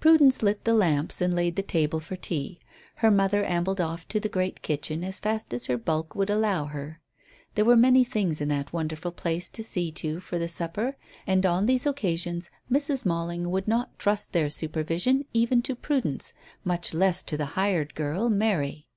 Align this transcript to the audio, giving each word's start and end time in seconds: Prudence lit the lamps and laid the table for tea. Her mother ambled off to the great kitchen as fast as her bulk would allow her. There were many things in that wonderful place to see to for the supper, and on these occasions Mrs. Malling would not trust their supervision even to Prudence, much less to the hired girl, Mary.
Prudence 0.00 0.42
lit 0.42 0.64
the 0.64 0.74
lamps 0.74 1.20
and 1.20 1.32
laid 1.32 1.54
the 1.54 1.62
table 1.62 2.00
for 2.00 2.16
tea. 2.16 2.58
Her 2.96 3.12
mother 3.12 3.44
ambled 3.44 3.80
off 3.80 4.08
to 4.08 4.18
the 4.18 4.28
great 4.28 4.60
kitchen 4.60 5.04
as 5.04 5.20
fast 5.20 5.54
as 5.54 5.66
her 5.66 5.76
bulk 5.78 6.16
would 6.16 6.28
allow 6.30 6.64
her. 6.64 7.00
There 7.54 7.64
were 7.64 7.76
many 7.76 8.02
things 8.02 8.40
in 8.40 8.48
that 8.48 8.72
wonderful 8.72 9.12
place 9.12 9.48
to 9.50 9.62
see 9.62 9.92
to 9.92 10.18
for 10.18 10.36
the 10.40 10.48
supper, 10.48 10.96
and 11.28 11.46
on 11.46 11.66
these 11.66 11.86
occasions 11.86 12.50
Mrs. 12.68 13.06
Malling 13.06 13.48
would 13.52 13.68
not 13.68 13.96
trust 14.00 14.32
their 14.32 14.48
supervision 14.48 15.24
even 15.32 15.62
to 15.62 15.76
Prudence, 15.76 16.32
much 16.64 16.92
less 16.92 17.22
to 17.22 17.36
the 17.36 17.46
hired 17.54 17.94
girl, 17.94 18.28
Mary. 18.28 18.88